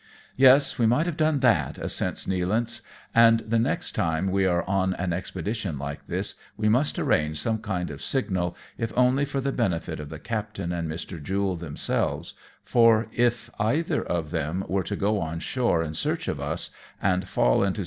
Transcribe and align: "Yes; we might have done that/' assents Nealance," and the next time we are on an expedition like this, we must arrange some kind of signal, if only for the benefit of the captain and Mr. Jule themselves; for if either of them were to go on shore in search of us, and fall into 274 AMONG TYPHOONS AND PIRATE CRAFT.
"Yes; 0.35 0.79
we 0.79 0.87
might 0.87 1.05
have 1.05 1.15
done 1.15 1.41
that/' 1.41 1.77
assents 1.77 2.25
Nealance," 2.25 2.81
and 3.27 3.41
the 3.41 3.59
next 3.59 3.91
time 3.91 4.31
we 4.31 4.47
are 4.47 4.67
on 4.67 4.95
an 4.95 5.13
expedition 5.13 5.77
like 5.77 6.07
this, 6.07 6.33
we 6.57 6.67
must 6.67 6.97
arrange 6.97 7.39
some 7.39 7.59
kind 7.59 7.91
of 7.91 8.01
signal, 8.01 8.57
if 8.79 8.91
only 8.95 9.25
for 9.25 9.39
the 9.41 9.51
benefit 9.51 9.99
of 9.99 10.09
the 10.09 10.17
captain 10.17 10.73
and 10.73 10.89
Mr. 10.89 11.21
Jule 11.21 11.55
themselves; 11.55 12.33
for 12.63 13.09
if 13.13 13.51
either 13.59 14.03
of 14.03 14.31
them 14.31 14.65
were 14.67 14.81
to 14.81 14.95
go 14.95 15.19
on 15.19 15.39
shore 15.39 15.83
in 15.83 15.93
search 15.93 16.27
of 16.27 16.39
us, 16.39 16.71
and 16.99 17.19
fall 17.19 17.19
into 17.19 17.19
274 17.19 17.19
AMONG 17.19 17.19
TYPHOONS 17.19 17.67
AND 17.67 17.75
PIRATE 17.75 17.75
CRAFT. 17.75 17.79